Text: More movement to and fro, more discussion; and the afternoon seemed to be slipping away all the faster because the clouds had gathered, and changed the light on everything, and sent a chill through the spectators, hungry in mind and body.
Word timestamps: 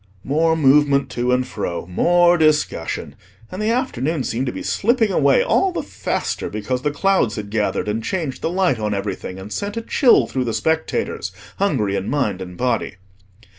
More 0.23 0.55
movement 0.57 1.11
to 1.11 1.31
and 1.31 1.45
fro, 1.45 1.85
more 1.85 2.35
discussion; 2.35 3.13
and 3.51 3.61
the 3.61 3.69
afternoon 3.69 4.23
seemed 4.23 4.47
to 4.47 4.51
be 4.51 4.63
slipping 4.63 5.11
away 5.11 5.43
all 5.43 5.71
the 5.71 5.83
faster 5.83 6.49
because 6.49 6.81
the 6.81 6.89
clouds 6.89 7.35
had 7.35 7.51
gathered, 7.51 7.87
and 7.87 8.03
changed 8.03 8.41
the 8.41 8.49
light 8.49 8.79
on 8.79 8.95
everything, 8.95 9.37
and 9.37 9.53
sent 9.53 9.77
a 9.77 9.81
chill 9.83 10.25
through 10.25 10.45
the 10.45 10.55
spectators, 10.55 11.31
hungry 11.57 11.95
in 11.95 12.09
mind 12.09 12.41
and 12.41 12.57
body. 12.57 12.95